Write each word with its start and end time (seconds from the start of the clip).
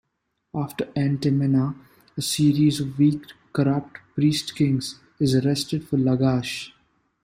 After 0.55 0.85
Entemena, 0.95 1.75
a 2.17 2.21
series 2.23 2.79
of 2.79 2.97
weak, 2.97 3.21
corrupt 3.53 3.99
priest-kings 4.15 4.99
is 5.19 5.35
attested 5.35 5.87
for 5.87 5.97
Lagash. 5.97 6.71